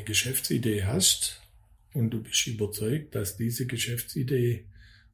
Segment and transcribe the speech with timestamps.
[0.00, 1.42] eine Geschäftsidee hast
[1.92, 4.64] und du bist überzeugt, dass diese Geschäftsidee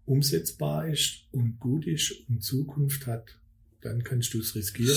[0.05, 3.37] umsetzbar ist und gut ist und Zukunft hat,
[3.81, 4.97] dann kannst du es riskieren.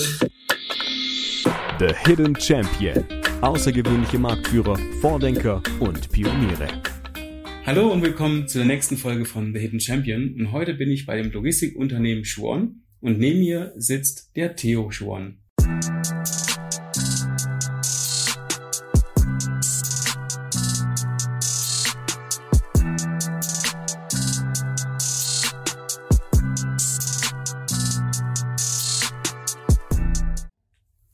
[1.80, 3.04] The Hidden Champion.
[3.40, 6.68] Außergewöhnliche Marktführer, Vordenker und Pioniere.
[7.66, 10.34] Hallo und willkommen zur nächsten Folge von The Hidden Champion.
[10.38, 15.38] Und heute bin ich bei dem Logistikunternehmen Schuon und neben mir sitzt der Theo Schuon.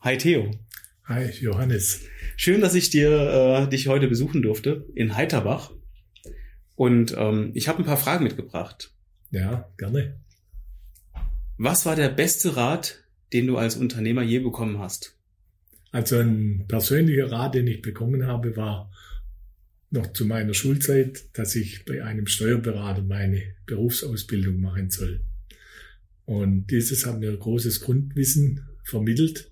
[0.07, 0.53] Hi Theo.
[1.07, 2.03] Hi Johannes.
[2.37, 5.73] Schön, dass ich dir äh, dich heute besuchen durfte in Heiterbach.
[6.77, 8.95] Und ähm, ich habe ein paar Fragen mitgebracht.
[9.33, 10.21] Ja, gerne.
[11.59, 15.19] Was war der beste Rat, den du als Unternehmer je bekommen hast?
[15.91, 18.93] Also ein persönlicher Rat, den ich bekommen habe, war
[19.91, 25.25] noch zu meiner Schulzeit, dass ich bei einem Steuerberater meine Berufsausbildung machen soll.
[26.27, 29.51] Und dieses hat mir großes Grundwissen vermittelt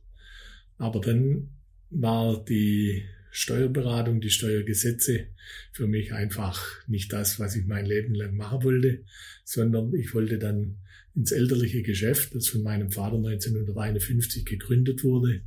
[0.79, 1.49] aber dann
[1.91, 5.27] war die Steuerberatung, die Steuergesetze
[5.73, 9.03] für mich einfach nicht das, was ich mein Leben lang machen wollte,
[9.45, 10.77] sondern ich wollte dann
[11.15, 15.43] ins elterliche Geschäft, das von meinem Vater 1951 gegründet wurde,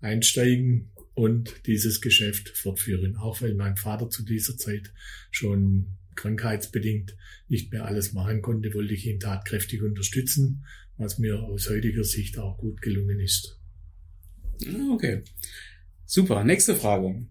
[0.00, 3.16] einsteigen und dieses Geschäft fortführen.
[3.16, 4.92] Auch weil mein Vater zu dieser Zeit
[5.30, 7.16] schon krankheitsbedingt
[7.48, 10.64] nicht mehr alles machen konnte, wollte ich ihn tatkräftig unterstützen,
[10.96, 13.61] was mir aus heutiger Sicht auch gut gelungen ist.
[14.68, 15.22] Ah, okay.
[16.06, 16.44] Super.
[16.44, 17.26] Nächste Frage.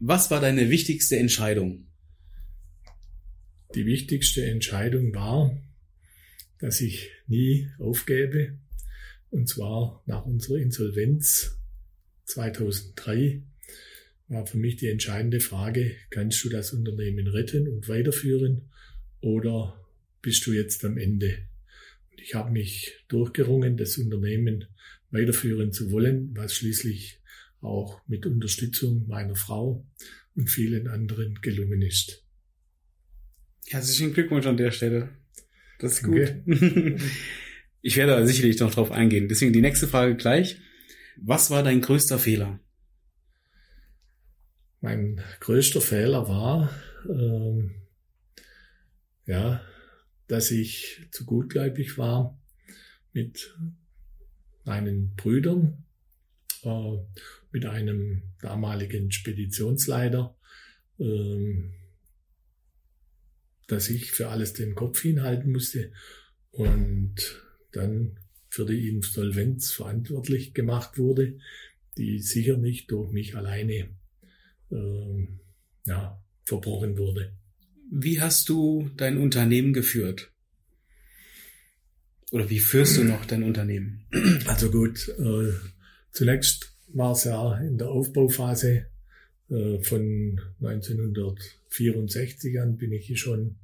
[0.00, 1.86] Was war deine wichtigste Entscheidung?
[3.74, 5.56] Die wichtigste Entscheidung war,
[6.58, 8.58] dass ich nie aufgebe.
[9.30, 11.58] Und zwar nach unserer Insolvenz
[12.24, 13.42] 2003
[14.28, 18.70] war für mich die entscheidende Frage, kannst du das Unternehmen retten und weiterführen
[19.20, 19.84] oder
[20.22, 21.38] bist du jetzt am Ende?
[22.10, 24.66] Und ich habe mich durchgerungen, das Unternehmen
[25.10, 27.20] weiterführen zu wollen, was schließlich
[27.60, 29.86] auch mit Unterstützung meiner Frau
[30.34, 32.24] und vielen anderen gelungen ist.
[33.66, 35.10] Herzlichen Glückwunsch an der Stelle.
[35.78, 36.34] Das ist gut.
[37.80, 39.28] Ich werde da sicherlich noch drauf eingehen.
[39.28, 40.60] Deswegen die nächste Frage gleich.
[41.16, 42.58] Was war dein größter Fehler?
[44.80, 46.70] Mein größter Fehler war,
[47.08, 47.74] ähm,
[49.26, 49.62] ja,
[50.26, 52.40] dass ich zu gutgläubig war
[53.12, 53.56] mit
[54.68, 55.84] meinen Brüdern,
[56.62, 56.98] äh,
[57.50, 60.36] mit einem damaligen Speditionsleiter,
[60.98, 61.62] äh,
[63.66, 65.92] dass ich für alles den Kopf hinhalten musste
[66.50, 67.14] und
[67.72, 68.18] dann
[68.50, 71.38] für die Insolvenz verantwortlich gemacht wurde,
[71.96, 73.88] die sicher nicht durch mich alleine
[74.70, 75.28] äh,
[75.86, 77.32] ja, verbrochen wurde.
[77.90, 80.30] Wie hast du dein Unternehmen geführt?
[82.30, 84.04] Oder wie führst du noch dein Unternehmen?
[84.46, 85.52] Also gut, äh,
[86.12, 88.86] zunächst war es ja in der Aufbauphase
[89.50, 93.56] äh, von 1964 an bin ich schon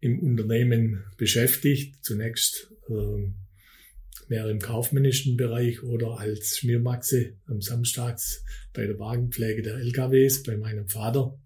[0.00, 2.04] im Unternehmen beschäftigt.
[2.04, 3.32] Zunächst äh,
[4.28, 10.56] mehr im kaufmännischen Bereich oder als Schmiermaxe am Samstags bei der Wagenpflege der LKWs bei
[10.56, 11.38] meinem Vater.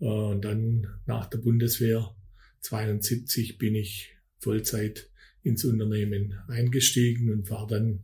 [0.00, 2.14] Äh, und dann nach der Bundeswehr
[2.60, 5.08] 72 bin ich Vollzeit
[5.42, 8.00] ins Unternehmen eingestiegen und war dann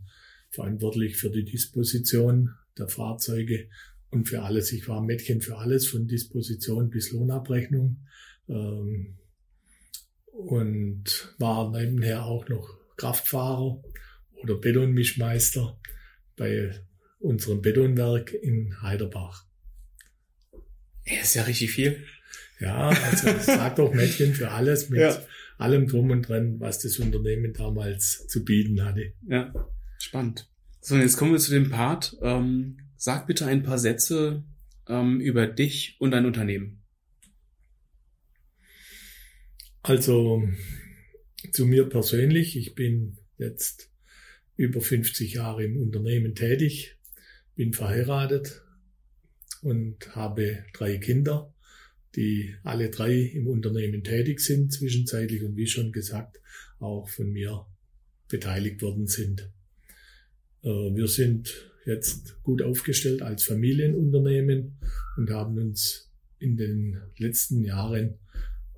[0.50, 3.68] verantwortlich für die Disposition der Fahrzeuge
[4.10, 4.72] und für alles.
[4.72, 8.06] Ich war Mädchen für alles, von Disposition bis Lohnabrechnung.
[8.48, 9.18] Ähm,
[10.26, 13.82] und war nebenher auch noch Kraftfahrer
[14.42, 15.78] oder Betonmischmeister
[16.36, 16.72] bei
[17.20, 19.44] unserem Betonwerk in Heiderbach.
[21.06, 22.04] Ja, ist ja richtig viel.
[22.58, 25.24] Ja, also sag doch Mädchen für alles mit ja
[25.58, 29.12] allem drum und dran, was das Unternehmen damals zu bieten hatte.
[29.28, 29.52] Ja,
[29.98, 30.48] spannend.
[30.80, 32.16] So, jetzt kommen wir zu dem Part.
[32.22, 34.44] Ähm, sag bitte ein paar Sätze
[34.88, 36.82] ähm, über dich und dein Unternehmen.
[39.82, 40.42] Also
[41.52, 43.90] zu mir persönlich, ich bin jetzt
[44.56, 46.98] über 50 Jahre im Unternehmen tätig,
[47.54, 48.62] bin verheiratet
[49.62, 51.54] und habe drei Kinder
[52.16, 56.40] die alle drei im Unternehmen tätig sind zwischenzeitlich und wie schon gesagt
[56.78, 57.66] auch von mir
[58.28, 59.50] beteiligt worden sind.
[60.62, 64.78] Äh, wir sind jetzt gut aufgestellt als Familienunternehmen
[65.16, 68.14] und haben uns in den letzten Jahren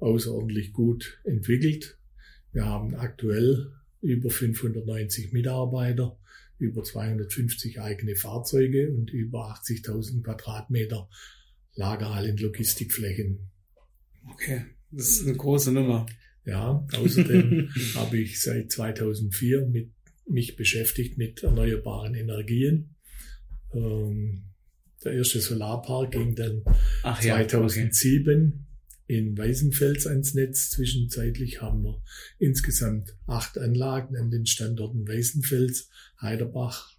[0.00, 1.98] außerordentlich gut entwickelt.
[2.52, 6.18] Wir haben aktuell über 590 Mitarbeiter,
[6.58, 11.08] über 250 eigene Fahrzeuge und über 80.000 Quadratmeter
[11.76, 13.50] Lagerhallen, Logistikflächen.
[14.30, 16.06] Okay, das ist eine große Nummer.
[16.44, 19.90] Ja, außerdem habe ich seit 2004 mit,
[20.28, 22.94] mich beschäftigt mit erneuerbaren Energien.
[23.72, 24.42] Ähm,
[25.04, 26.62] der erste Solarpark ging dann
[27.02, 29.18] Ach, 2007 ja, okay.
[29.18, 30.70] in Weißenfels ans Netz.
[30.70, 32.02] Zwischenzeitlich haben wir
[32.38, 35.90] insgesamt acht Anlagen an den Standorten Weißenfels,
[36.20, 36.92] Heiderbach,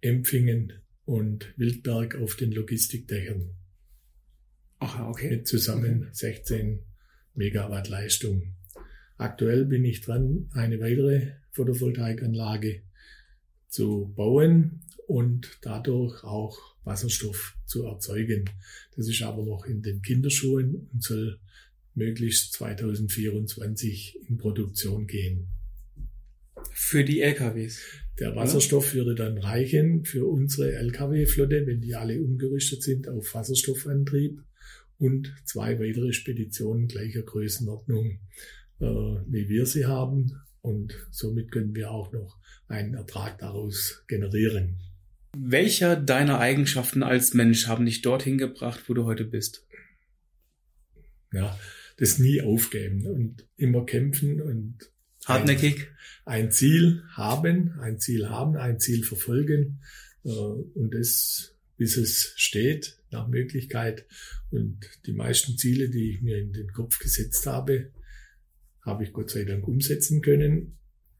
[0.00, 0.72] Empfingen
[1.04, 3.57] und Wildberg auf den Logistikdächern.
[4.80, 5.30] Ach, okay.
[5.30, 6.10] Mit zusammen okay.
[6.12, 6.78] 16
[7.34, 8.54] Megawatt Leistung.
[9.16, 12.82] Aktuell bin ich dran, eine weitere Photovoltaikanlage
[13.68, 18.44] zu bauen und dadurch auch Wasserstoff zu erzeugen.
[18.96, 21.38] Das ist aber noch in den Kinderschuhen und soll
[21.94, 25.48] möglichst 2024 in Produktion gehen.
[26.72, 27.80] Für die LKWs.
[28.18, 34.40] Der Wasserstoff würde dann reichen für unsere LKW-Flotte, wenn die alle umgerüstet sind auf Wasserstoffantrieb
[34.98, 38.20] und zwei weitere Speditionen gleicher Größenordnung,
[38.80, 40.40] äh, wie wir sie haben.
[40.60, 44.80] Und somit können wir auch noch einen Ertrag daraus generieren.
[45.36, 49.66] Welcher deiner Eigenschaften als Mensch haben dich dorthin gebracht, wo du heute bist?
[51.32, 51.58] Ja,
[51.98, 54.78] das nie aufgeben und immer kämpfen und
[55.26, 55.88] hartnäckig
[56.24, 59.80] ein, ein Ziel haben, ein Ziel haben, ein Ziel verfolgen
[60.24, 64.06] äh, und das bis es steht nach Möglichkeit
[64.50, 67.92] und die meisten Ziele, die ich mir in den Kopf gesetzt habe,
[68.84, 70.78] habe ich Gott sei Dank umsetzen können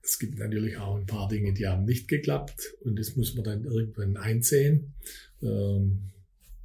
[0.09, 3.45] es gibt natürlich auch ein paar Dinge, die haben nicht geklappt und das muss man
[3.45, 4.95] dann irgendwann einsehen,
[5.43, 6.11] ähm,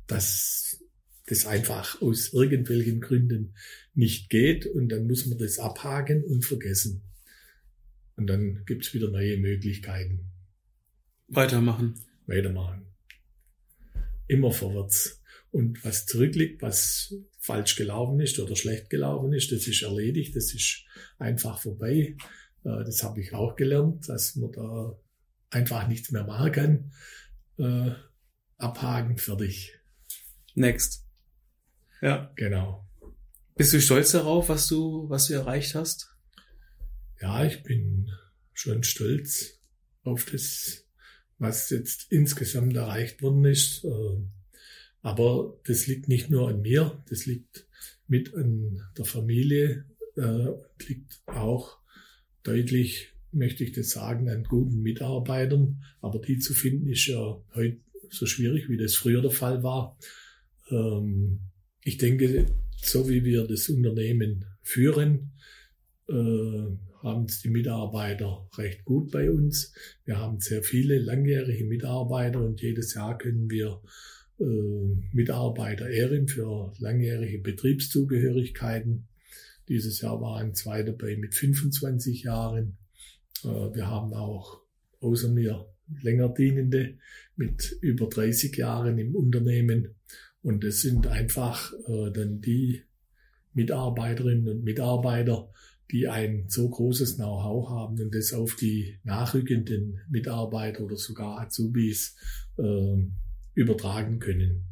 [0.08, 0.82] dass
[1.26, 3.56] das einfach aus irgendwelchen Gründen
[3.94, 7.02] nicht geht und dann muss man das abhaken und vergessen.
[8.16, 10.32] Und dann gibt's wieder neue Möglichkeiten.
[11.28, 11.96] Weitermachen.
[12.28, 12.93] Weitermachen.
[14.28, 15.22] Immer vorwärts.
[15.52, 20.54] Und was zurückliegt, was falsch gelaufen ist oder schlecht gelaufen ist, das ist erledigt, das
[20.54, 20.86] ist
[21.20, 22.16] einfach vorbei.
[22.64, 24.98] Äh, das habe ich auch gelernt, dass man da
[25.52, 26.92] einfach nichts mehr machen kann.
[27.60, 27.94] Äh,
[28.58, 29.78] abhaken, fertig.
[30.56, 31.06] Next.
[32.02, 32.32] Ja.
[32.36, 32.88] Genau.
[33.56, 36.10] Bist du stolz darauf, was du, was du erreicht hast?
[37.22, 38.12] Ja, ich bin
[38.54, 39.60] schon stolz
[40.04, 40.86] auf das,
[41.40, 43.84] was jetzt insgesamt erreicht worden ist.
[43.84, 44.18] Äh,
[45.02, 47.68] aber das liegt nicht nur an mir, das liegt
[48.08, 49.86] mit an der Familie,
[50.16, 51.78] liegt auch
[52.44, 55.84] deutlich, möchte ich das sagen, an guten Mitarbeitern.
[56.02, 57.78] Aber die zu finden ist ja heute
[58.10, 59.98] so schwierig, wie das früher der Fall war.
[60.70, 61.40] Ähm,
[61.84, 62.46] ich denke,
[62.78, 65.32] so wie wir das Unternehmen führen,
[66.08, 69.74] äh, haben es die Mitarbeiter recht gut bei uns.
[70.06, 73.82] Wir haben sehr viele langjährige Mitarbeiter und jedes Jahr können wir
[74.40, 74.46] äh,
[75.12, 79.08] Mitarbeiter ehren für langjährige Betriebszugehörigkeiten.
[79.68, 82.78] Dieses Jahr waren zwei dabei mit 25 Jahren.
[83.44, 84.62] Äh, wir haben auch
[85.02, 85.68] außer mir
[86.02, 86.98] länger dienende
[87.36, 89.96] mit über 30 Jahren im Unternehmen.
[90.42, 92.84] Und es sind einfach äh, dann die
[93.54, 95.50] Mitarbeiterinnen und Mitarbeiter,
[95.92, 102.16] die ein so großes Know-how haben und das auf die nachrückenden Mitarbeiter oder sogar Azubis
[102.58, 102.98] äh,
[103.54, 104.66] übertragen können.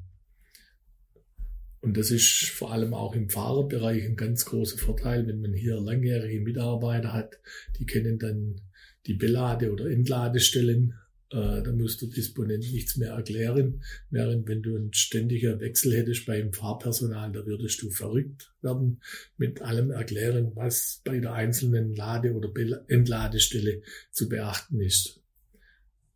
[1.81, 5.79] Und das ist vor allem auch im Fahrerbereich ein ganz großer Vorteil, wenn man hier
[5.79, 7.39] langjährige Mitarbeiter hat,
[7.79, 8.61] die kennen dann
[9.07, 10.93] die Belade- oder Entladestellen.
[11.31, 13.81] Äh, da muss der Disponent nichts mehr erklären.
[14.09, 19.01] Während wenn du einen ständigen Wechsel hättest beim Fahrpersonal, da würdest du verrückt werden
[19.37, 22.51] mit allem erklären, was bei der einzelnen Lade- oder
[22.89, 25.21] Entladestelle zu beachten ist.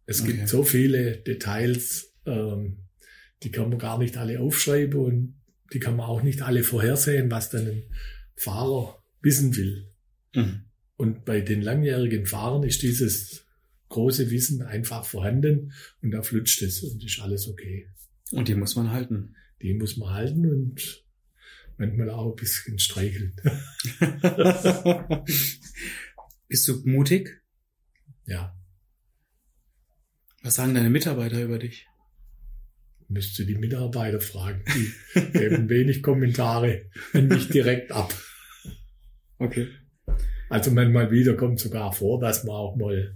[0.06, 0.34] Es okay.
[0.34, 2.80] gibt so viele Details, ähm,
[3.42, 5.36] die kann man gar nicht alle aufschreiben und
[5.74, 7.84] die kann man auch nicht alle vorhersehen, was dann ein
[8.36, 9.88] Fahrer wissen will.
[10.36, 10.66] Mhm.
[10.98, 13.45] Und bei den langjährigen Fahrern ist dieses
[13.96, 15.72] große Wissen einfach vorhanden
[16.02, 17.90] und da flutscht es und ist alles okay.
[18.32, 19.36] Und die muss man halten.
[19.62, 21.06] Die muss man halten und
[21.78, 23.36] manchmal auch ein bisschen streicheln.
[26.48, 27.42] Bist du mutig?
[28.25, 28.54] Ja.
[30.44, 31.88] Was sagen deine Mitarbeiter über dich?
[33.08, 34.64] Müsste die Mitarbeiter fragen.
[34.75, 38.14] Die geben wenig Kommentare und nicht direkt ab.
[39.38, 39.70] Okay.
[40.50, 43.16] Also manchmal wieder kommt sogar vor, dass man auch mal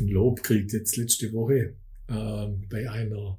[0.00, 0.72] ein Lob kriegt.
[0.72, 1.74] Jetzt letzte Woche
[2.08, 3.38] äh, bei einer,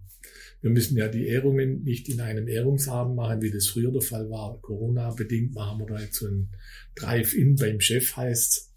[0.61, 4.29] wir müssen ja die Ehrungen nicht in einem Ehrungsabend machen, wie das früher der Fall
[4.29, 4.59] war.
[4.61, 6.49] Corona-bedingt machen wir da jetzt so ein
[6.95, 8.71] Drive-In beim Chef heißt.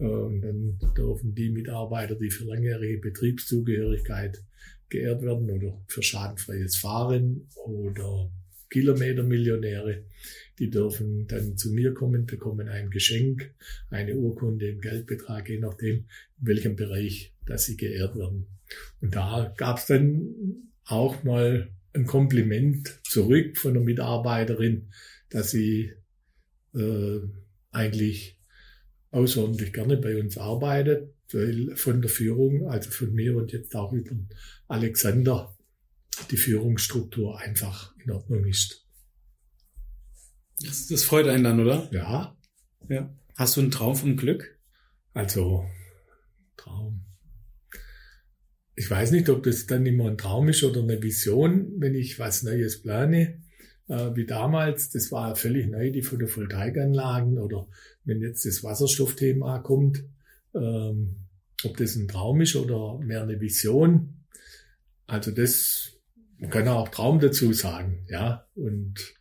[0.00, 4.42] Äh, und dann dürfen die Mitarbeiter, die für langjährige Betriebszugehörigkeit
[4.88, 8.30] geehrt werden oder für schadenfreies Fahren oder
[8.70, 10.04] Kilometer-Millionäre.
[10.58, 13.54] Die dürfen dann zu mir kommen, bekommen ein Geschenk,
[13.90, 16.06] eine Urkunde, einen Geldbetrag, je nachdem,
[16.40, 18.46] in welchem Bereich, dass sie geehrt werden.
[19.00, 24.90] Und da gab es dann auch mal ein Kompliment zurück von der Mitarbeiterin,
[25.30, 25.92] dass sie
[26.74, 27.20] äh,
[27.70, 28.38] eigentlich
[29.10, 33.92] außerordentlich gerne bei uns arbeitet, weil von der Führung, also von mir und jetzt auch
[33.92, 34.16] über
[34.66, 35.56] Alexander,
[36.30, 38.87] die Führungsstruktur einfach in Ordnung ist.
[40.60, 41.88] Das, das freut einen dann, oder?
[41.92, 42.36] Ja.
[42.88, 43.14] Ja.
[43.36, 44.58] Hast du einen Traum vom Glück?
[45.14, 45.64] Also,
[46.56, 47.04] Traum.
[48.74, 52.18] Ich weiß nicht, ob das dann immer ein Traum ist oder eine Vision, wenn ich
[52.18, 53.42] was Neues plane.
[53.88, 57.68] Äh, wie damals, das war völlig neu, die Photovoltaikanlagen oder
[58.04, 60.04] wenn jetzt das Wasserstoffthema kommt,
[60.54, 61.16] ähm,
[61.64, 64.24] ob das ein Traum ist oder mehr eine Vision.
[65.06, 65.92] Also das,
[66.38, 68.46] man kann auch Traum dazu sagen, ja.
[68.54, 69.17] Und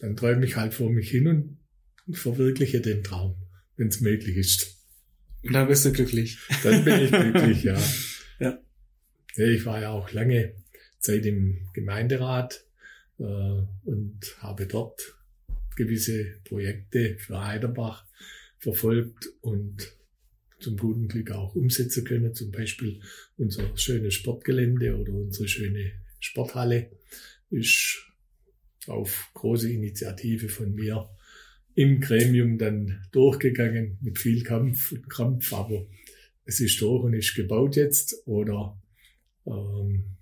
[0.00, 1.26] dann träume ich halt vor mich hin
[2.06, 3.36] und verwirkliche den Traum,
[3.76, 4.78] wenn es möglich ist.
[5.44, 6.38] Und dann bist du glücklich.
[6.62, 7.80] Dann bin ich glücklich, ja.
[8.40, 8.58] ja.
[9.36, 10.54] Ich war ja auch lange
[10.98, 12.64] Zeit im Gemeinderat
[13.18, 15.16] äh, und habe dort
[15.76, 18.04] gewisse Projekte für Heiderbach
[18.58, 19.92] verfolgt und
[20.58, 22.34] zum guten Glück auch umsetzen können.
[22.34, 23.00] Zum Beispiel
[23.36, 26.90] unser schönes Sportgelände oder unsere schöne Sporthalle
[27.50, 28.07] ist
[28.88, 31.08] auf große Initiative von mir
[31.74, 35.86] im Gremium dann durchgegangen mit viel Kampf und Krampf, aber
[36.44, 38.80] es ist durch und ist gebaut jetzt oder
[39.46, 40.16] ähm,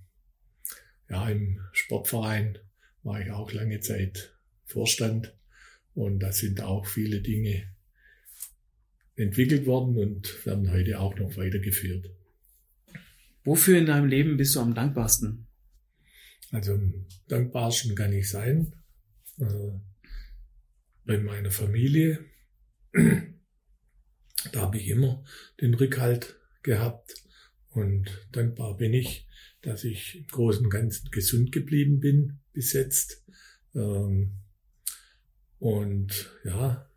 [1.09, 2.59] ja im Sportverein
[3.03, 5.35] war ich auch lange Zeit Vorstand
[5.95, 7.69] und da sind auch viele Dinge
[9.15, 12.11] entwickelt worden und werden heute auch noch weitergeführt.
[13.45, 15.46] Wofür in deinem Leben bist du am dankbarsten?
[16.53, 16.81] Also
[17.29, 18.73] dankbarsten kann ich sein
[19.39, 19.73] äh,
[21.05, 22.25] bei meiner Familie.
[22.93, 25.25] da habe ich immer
[25.61, 27.15] den Rückhalt gehabt
[27.71, 29.27] und dankbar bin ich,
[29.63, 33.25] dass ich im Großen und Ganzen gesund geblieben bin bis jetzt.
[33.75, 34.39] Ähm,
[35.59, 36.91] und ja,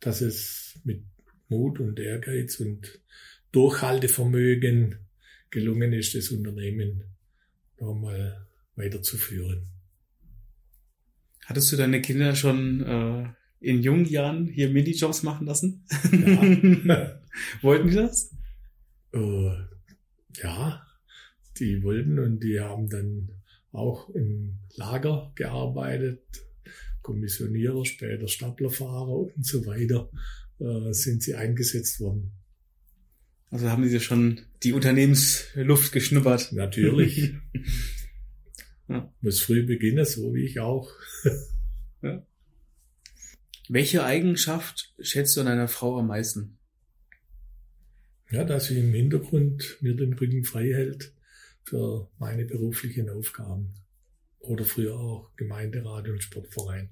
[0.00, 1.04] dass es mit
[1.48, 3.00] Mut und Ehrgeiz und
[3.52, 5.08] Durchhaltevermögen
[5.50, 7.04] gelungen ist, das Unternehmen
[7.78, 8.46] nochmal
[8.80, 9.68] weiterzuführen.
[11.44, 13.28] Hattest du deine Kinder schon äh,
[13.60, 15.84] in jungen Jahren hier Minijobs machen lassen?
[16.12, 17.20] Ja.
[17.62, 18.32] Wollten die das?
[19.12, 19.50] Äh,
[20.42, 20.86] ja,
[21.58, 23.30] die wollten und die haben dann
[23.72, 26.22] auch im Lager gearbeitet,
[27.02, 30.10] Kommissionierer, später Staplerfahrer und so weiter
[30.58, 32.32] äh, sind sie eingesetzt worden.
[33.50, 36.52] Also haben sie schon die Unternehmensluft geschnuppert.
[36.52, 37.34] Natürlich.
[38.90, 39.12] ja.
[39.20, 40.90] Muss früh beginnen, so wie ich auch.
[42.02, 42.26] ja.
[43.68, 46.58] Welche Eigenschaft schätzt du an einer Frau am meisten?
[48.30, 51.12] Ja, dass sie im Hintergrund mir den Rücken frei hält
[51.62, 53.74] für meine beruflichen Aufgaben.
[54.40, 56.90] Oder früher auch Gemeinderat und Sportverein.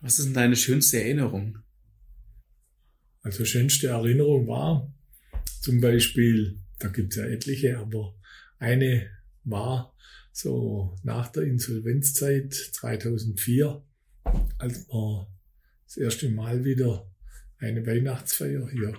[0.00, 1.58] Was ist denn deine schönste Erinnerung?
[3.22, 4.92] Also schönste Erinnerung war
[5.60, 8.14] zum Beispiel, da gibt's ja etliche, aber
[8.58, 9.10] eine
[9.44, 9.94] war
[10.32, 13.82] so nach der Insolvenzzeit 2004,
[14.58, 15.26] als man
[15.84, 17.10] das erste Mal wieder
[17.58, 18.94] eine Weihnachtsfeier hier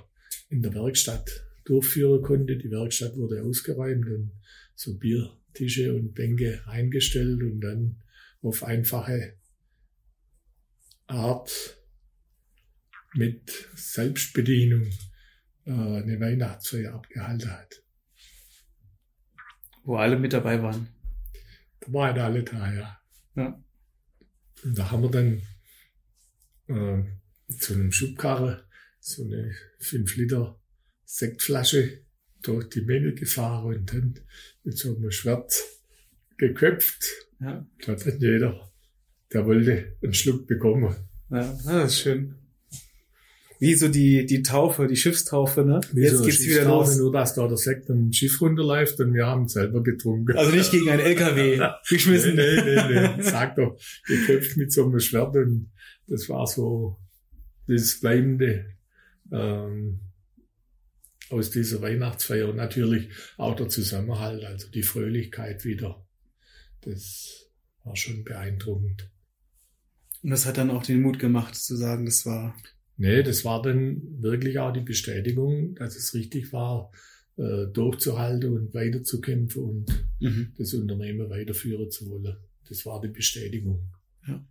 [0.50, 2.58] in der Werkstatt durchführen konnte.
[2.58, 4.32] Die Werkstatt wurde ausgeräumt und
[4.76, 8.02] so Biertische und Bänke eingestellt und dann
[8.42, 9.38] auf einfache
[11.08, 11.78] Art
[13.14, 14.88] mit Selbstbedienung
[15.66, 17.84] äh, eine Weihnachtsfeier abgehalten hat.
[19.84, 20.88] Wo alle mit dabei waren.
[21.82, 23.02] Da waren alle da, ja.
[23.36, 23.64] ja.
[24.64, 25.42] Und da haben wir dann
[26.68, 27.04] äh,
[27.54, 28.66] zu einem Schubkarre
[29.00, 30.60] so eine 5 Liter
[31.04, 32.06] Sektflasche
[32.42, 34.20] durch die Menge gefahren und dann
[34.64, 35.54] mit so einem Schwert
[36.38, 37.06] geköpft.
[37.40, 37.68] Ja.
[37.86, 38.72] Da hat dann jeder,
[39.34, 40.96] der wollte, einen Schluck bekommen.
[41.30, 42.41] Ja, das ist schön.
[43.62, 45.82] Wie so die, die Taufe, die Schiffstaufe, ne?
[45.94, 46.98] Wie Jetzt so geht's wieder los.
[46.98, 50.36] Nur, dass da der Sekt im Schiff runterläuft und wir haben selber getrunken.
[50.36, 52.36] Also nicht gegen einen LKW geschmissen.
[52.36, 53.22] Nee, nee, nee, nee.
[53.22, 55.70] Sag doch, geköpft mit so einem Schwert und
[56.08, 56.98] das war so
[57.68, 58.66] das Bleibende.
[59.32, 60.00] Ähm,
[61.30, 66.04] aus dieser Weihnachtsfeier und natürlich auch der Zusammenhalt, also die Fröhlichkeit wieder.
[66.82, 67.46] Das
[67.84, 69.08] war schon beeindruckend.
[70.24, 72.56] Und das hat dann auch den Mut gemacht zu sagen, das war.
[72.98, 76.92] Nee, das war dann wirklich auch die Bestätigung, dass es richtig war,
[77.38, 80.54] äh, durchzuhalten und weiterzukämpfen und mhm.
[80.58, 82.38] das Unternehmen weiterführen zu wollen.
[82.68, 83.92] das war die Bestätigung.
[84.28, 84.46] Ja.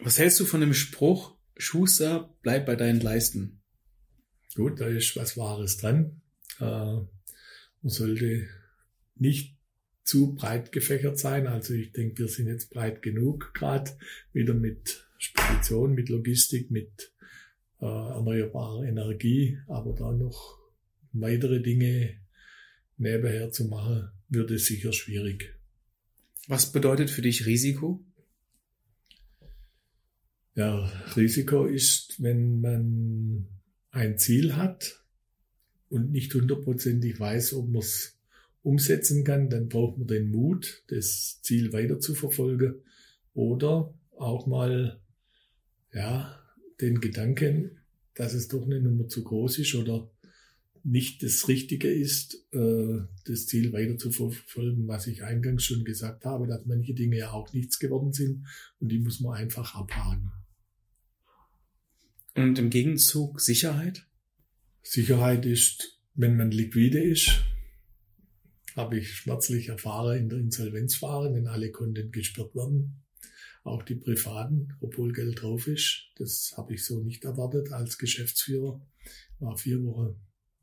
[0.00, 3.60] Was hältst du von dem Spruch, Schuster, bleib bei deinen Leisten?
[4.54, 6.22] Gut, da ist was Wahres dran.
[6.58, 7.08] Äh, man
[7.82, 8.46] sollte
[9.16, 9.56] nicht
[10.04, 11.46] zu breit gefächert sein.
[11.46, 13.92] Also ich denke, wir sind jetzt breit genug, gerade
[14.32, 17.12] wieder mit Spedition, mit Logistik, mit
[17.80, 20.58] äh, erneuerbarer Energie, aber da noch
[21.12, 22.18] weitere Dinge
[22.96, 25.54] nebenher zu machen, würde sicher schwierig.
[26.48, 28.02] Was bedeutet für dich Risiko?
[30.54, 33.46] Ja, Risiko ist, wenn man
[33.90, 35.04] ein Ziel hat
[35.90, 38.18] und nicht hundertprozentig weiß, ob man es
[38.62, 42.76] umsetzen kann, dann braucht man den Mut, das Ziel weiter zu verfolgen
[43.34, 45.00] oder auch mal,
[45.92, 46.38] ja,
[46.80, 47.78] den Gedanken,
[48.14, 50.10] dass es doch eine Nummer zu groß ist oder
[50.82, 56.24] nicht das Richtige ist, äh, das Ziel weiter zu verfolgen, was ich eingangs schon gesagt
[56.24, 58.46] habe, dass manche Dinge ja auch nichts geworden sind
[58.78, 60.32] und die muss man einfach abhaken.
[62.34, 64.06] Und im Gegenzug Sicherheit?
[64.82, 67.44] Sicherheit ist, wenn man liquide ist,
[68.76, 73.02] habe ich schmerzlich erfahren in der Insolvenzphase, wenn alle Konten gesperrt werden.
[73.62, 76.10] Auch die privaten, obwohl Geld drauf ist.
[76.16, 78.80] Das habe ich so nicht erwartet als Geschäftsführer.
[79.38, 80.16] War vier Wochen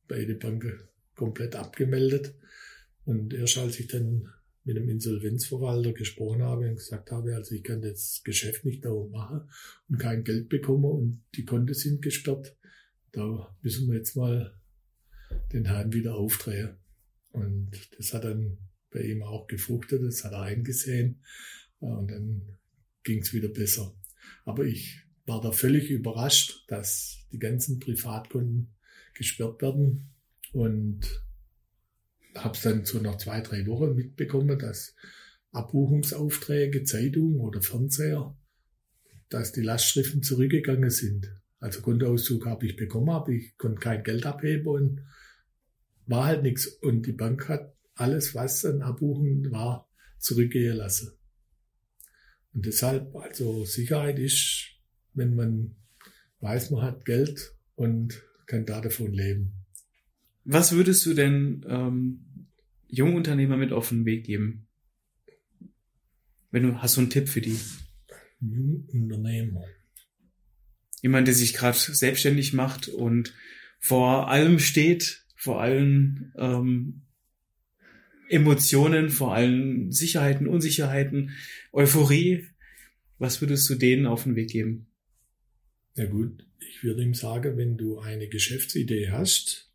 [0.08, 0.80] beide Banken
[1.16, 2.34] komplett abgemeldet.
[3.06, 4.30] Und erst als ich dann
[4.68, 9.12] mit dem Insolvenzverwalter gesprochen habe und gesagt habe, also ich kann das Geschäft nicht dauernd
[9.12, 9.50] machen
[9.88, 12.58] und kein Geld bekommen und die Konten sind gesperrt,
[13.14, 14.60] da müssen wir jetzt mal
[15.54, 16.76] den Hahn wieder aufdrehen.
[17.32, 18.58] Und das hat dann
[18.92, 21.22] bei ihm auch gefruchtet, das hat er eingesehen
[21.80, 22.58] und dann
[23.08, 23.96] ging es wieder besser.
[24.46, 28.76] Aber ich war da völlig überrascht, dass die ganzen Privatkunden
[29.14, 30.10] gesperrt werden
[30.52, 31.02] und
[32.36, 34.94] habe es dann so nach zwei, drei Wochen mitbekommen, dass
[35.52, 38.38] Abbuchungsaufträge, Zeitungen oder Fernseher,
[39.30, 41.34] dass die Lastschriften zurückgegangen sind.
[41.60, 45.02] Also Kontoauszug habe ich bekommen, aber ich konnte kein Geld abheben und
[46.06, 46.68] war halt nichts.
[46.68, 49.90] Und die Bank hat alles, was an Abbuchen war,
[50.20, 51.17] zurückgehen lassen.
[52.58, 54.72] Und deshalb, also Sicherheit ist,
[55.14, 55.76] wenn man
[56.40, 59.54] weiß, man hat Geld und kann da davon leben.
[60.44, 62.48] Was würdest du denn ähm,
[62.88, 64.66] Jungunternehmer mit auf den Weg geben?
[66.50, 67.60] Wenn du hast du einen Tipp für die?
[68.42, 69.64] Jungunternehmer.
[71.04, 73.36] Jemand, der sich gerade selbstständig macht und
[73.80, 77.04] vor allem steht, vor allen ähm,
[78.30, 81.32] Emotionen, vor allen Sicherheiten, Unsicherheiten,
[81.72, 82.46] Euphorie.
[83.20, 84.88] Was würdest du denen auf den Weg geben?
[85.96, 89.68] Ja gut, ich würde ihm sagen, wenn du eine Geschäftsidee hast,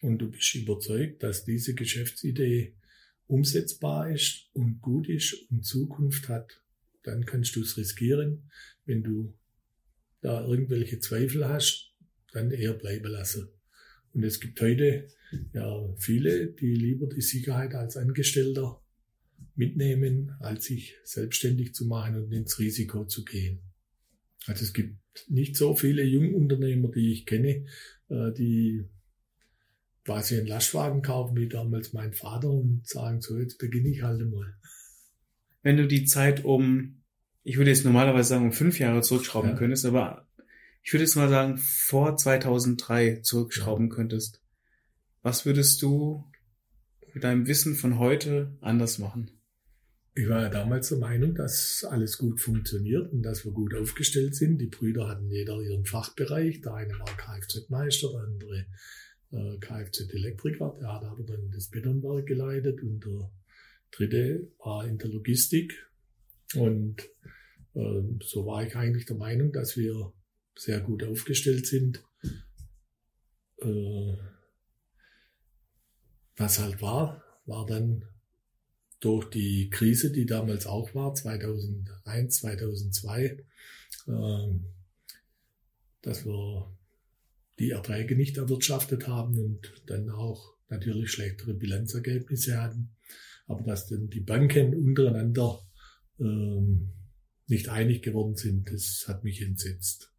[0.00, 2.74] und du bist überzeugt, dass diese Geschäftsidee
[3.26, 6.60] umsetzbar ist und gut ist und Zukunft hat,
[7.02, 8.50] dann kannst du es riskieren.
[8.86, 9.34] Wenn du
[10.20, 11.92] da irgendwelche Zweifel hast,
[12.32, 13.48] dann eher bleiben lassen.
[14.12, 15.08] Und es gibt heute
[15.52, 18.82] ja viele, die lieber die Sicherheit als Angestellter
[19.54, 23.60] mitnehmen, als sich selbstständig zu machen und ins Risiko zu gehen.
[24.46, 24.96] Also es gibt
[25.28, 27.66] nicht so viele Jungunternehmer, die ich kenne,
[28.08, 28.84] äh, die
[30.04, 34.28] quasi einen Lastwagen kaufen, wie damals mein Vater, und sagen, so, jetzt beginne ich halt
[34.30, 34.54] mal.
[35.62, 37.02] Wenn du die Zeit um,
[37.44, 39.56] ich würde jetzt normalerweise sagen, um fünf Jahre zurückschrauben ja.
[39.56, 40.26] könntest, aber
[40.82, 44.40] ich würde jetzt mal sagen, vor 2003 zurückschrauben könntest,
[45.22, 46.24] was würdest du
[47.12, 49.30] mit deinem Wissen von heute anders machen?
[50.14, 54.34] Ich war ja damals der Meinung, dass alles gut funktioniert und dass wir gut aufgestellt
[54.34, 54.58] sind.
[54.58, 56.60] Die Brüder hatten jeder ihren Fachbereich.
[56.62, 58.66] Der eine war Kfz-Meister, der andere
[59.32, 63.30] äh, Kfz-Elektriker, der hat aber dann das Betonwerk geleitet und der
[63.92, 65.86] dritte war in der Logistik.
[66.56, 67.02] Und
[67.74, 70.12] äh, so war ich eigentlich der Meinung, dass wir
[70.60, 72.04] sehr gut aufgestellt sind.
[73.62, 74.16] Äh,
[76.36, 78.04] was halt war, war dann
[79.00, 83.38] durch die Krise, die damals auch war, 2001, 2002, äh,
[86.02, 86.76] dass wir
[87.58, 92.90] die Erträge nicht erwirtschaftet haben und dann auch natürlich schlechtere Bilanzergebnisse hatten.
[93.46, 95.66] Aber dass dann die Banken untereinander
[96.18, 96.90] ähm,
[97.46, 100.09] nicht einig geworden sind, das hat mich entsetzt.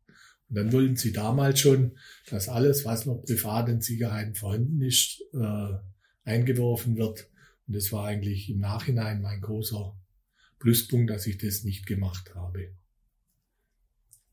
[0.52, 1.98] Und dann wollten sie damals schon,
[2.30, 5.78] dass alles, was noch privat in Sicherheiten vorhanden ist, äh,
[6.26, 7.30] eingeworfen wird.
[7.68, 9.98] Und das war eigentlich im Nachhinein mein großer
[10.60, 12.74] Pluspunkt, dass ich das nicht gemacht habe.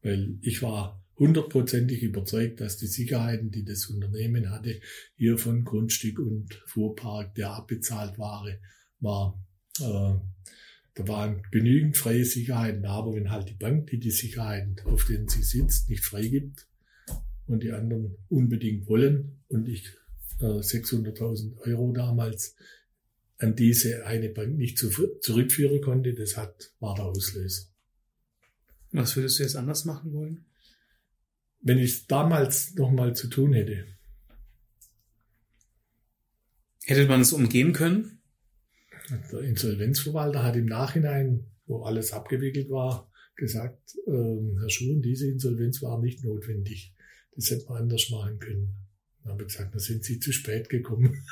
[0.03, 4.81] Weil ich war hundertprozentig überzeugt, dass die Sicherheiten, die das Unternehmen hatte,
[5.15, 8.45] hier von Grundstück und Fuhrpark, der abbezahlt war,
[8.99, 9.41] war,
[9.81, 10.15] äh,
[10.99, 15.29] da waren genügend freie Sicherheiten, aber wenn halt die Bank, die die Sicherheiten, auf denen
[15.29, 16.67] sie sitzt, nicht freigibt
[17.47, 19.87] und die anderen unbedingt wollen und ich
[20.41, 22.57] äh, 600.000 Euro damals
[23.39, 27.69] an diese eine Bank nicht zu, zurückführen konnte, das hat, war der Auslöser.
[28.91, 30.47] Was würdest du jetzt anders machen wollen?
[31.61, 33.87] Wenn ich es damals nochmal zu tun hätte.
[36.87, 38.18] Hätte man es umgehen können?
[39.33, 45.81] Der Insolvenzverwalter hat im Nachhinein, wo alles abgewickelt war, gesagt, äh, Herr Schuhn, diese Insolvenz
[45.83, 46.93] war nicht notwendig.
[47.35, 48.75] Das hätte man anders machen können.
[49.23, 51.25] Dann haben wir gesagt, da sind Sie zu spät gekommen.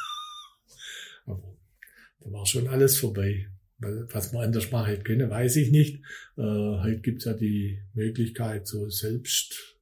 [1.26, 1.56] Aber
[2.20, 3.48] da war schon alles vorbei.
[3.78, 5.96] Was man anders machen hätte können, weiß ich nicht.
[6.38, 9.76] Äh, heute gibt's ja die Möglichkeit, so selbst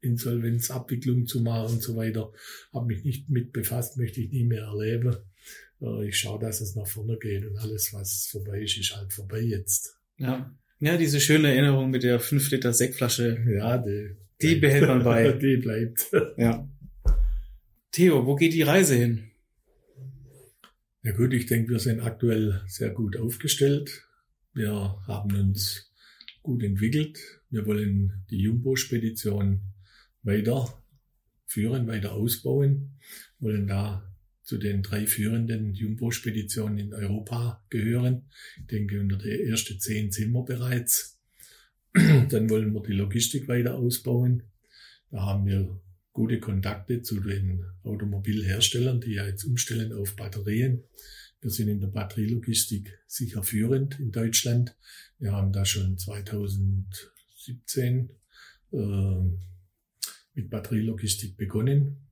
[0.00, 2.32] Insolvenzabwicklung zu machen und so weiter.
[2.72, 5.16] Habe mich nicht mit befasst, möchte ich nie mehr erleben.
[5.80, 9.12] Äh, ich schaue, dass es nach vorne geht und alles, was vorbei ist, ist halt
[9.12, 9.96] vorbei jetzt.
[10.18, 10.54] Ja.
[10.78, 13.42] Ja, diese schöne Erinnerung mit der 5 Liter Sektflasche.
[13.48, 15.32] Ja, die, die behält man bei.
[15.40, 16.10] die bleibt.
[16.36, 16.68] Ja.
[17.92, 19.30] Theo, wo geht die Reise hin?
[21.02, 24.06] Ja gut, ich denke, wir sind aktuell sehr gut aufgestellt.
[24.52, 24.72] Wir
[25.06, 25.90] haben uns
[26.42, 27.18] gut entwickelt.
[27.48, 29.60] Wir wollen die Jumbo-Spedition
[30.22, 30.82] weiter
[31.46, 32.98] führen, weiter ausbauen,
[33.38, 34.02] wollen da
[34.46, 38.30] zu den drei führenden Jumbo-Speditionen in Europa gehören.
[38.58, 41.18] Ich denke, unter der ersten zehn sind wir bereits.
[41.94, 44.44] Dann wollen wir die Logistik weiter ausbauen.
[45.10, 45.80] Da haben wir
[46.12, 50.84] gute Kontakte zu den Automobilherstellern, die ja jetzt umstellen auf Batterien.
[51.40, 54.76] Wir sind in der Batterielogistik sicher führend in Deutschland.
[55.18, 58.10] Wir haben da schon 2017
[58.70, 58.76] äh,
[60.34, 62.05] mit Batterielogistik begonnen.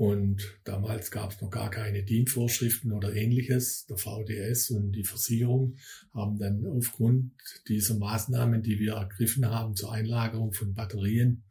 [0.00, 3.84] Und damals gab es noch gar keine DIN-Vorschriften oder ähnliches.
[3.84, 5.76] Der VDS und die Versicherung
[6.14, 7.32] haben dann aufgrund
[7.68, 11.44] dieser Maßnahmen, die wir ergriffen haben zur Einlagerung von Batterien,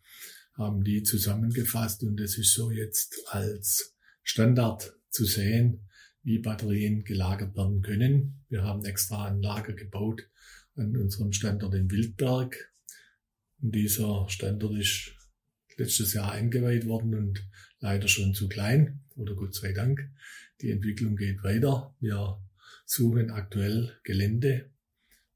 [0.55, 5.87] haben die zusammengefasst und es ist so jetzt als Standard zu sehen,
[6.23, 8.43] wie Batterien gelagert werden können.
[8.49, 10.27] Wir haben extra ein Lager gebaut
[10.75, 12.73] an unserem Standort in Wildberg.
[13.61, 15.11] Und dieser Standort ist
[15.77, 17.47] letztes Jahr eingeweiht worden und
[17.79, 20.09] leider schon zu klein, oder Gott sei Dank.
[20.61, 21.95] Die Entwicklung geht weiter.
[21.99, 22.41] Wir
[22.85, 24.69] suchen aktuell Gelände,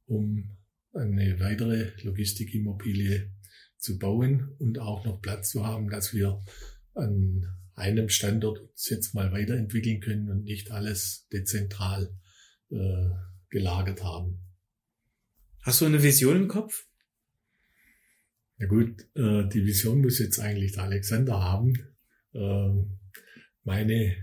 [0.06, 0.58] um
[0.94, 3.32] eine weitere Logistikimmobilie
[3.78, 6.42] zu bauen und auch noch Platz zu haben, dass wir
[6.94, 12.16] an einem Standort uns jetzt mal weiterentwickeln können und nicht alles dezentral
[12.70, 13.10] äh,
[13.50, 14.40] gelagert haben.
[15.62, 16.86] Hast du eine Vision im Kopf?
[18.58, 21.74] Ja gut, äh, die Vision muss jetzt eigentlich der Alexander haben.
[22.34, 22.86] Äh,
[23.64, 24.16] meine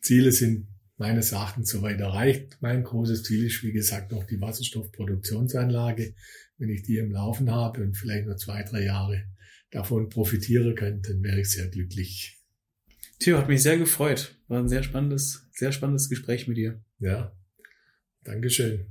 [0.00, 2.58] Ziele sind meines Erachtens soweit erreicht.
[2.60, 6.14] Mein großes Ziel ist, wie gesagt, noch die Wasserstoffproduktionsanlage.
[6.58, 9.24] Wenn ich die im Laufen habe und vielleicht noch zwei, drei Jahre
[9.70, 12.38] davon profitieren kann, dann wäre ich sehr glücklich.
[13.18, 14.36] Theo, hat mich sehr gefreut.
[14.48, 16.82] War ein sehr spannendes, sehr spannendes Gespräch mit dir.
[16.98, 17.32] Ja,
[18.24, 18.86] Dankeschön.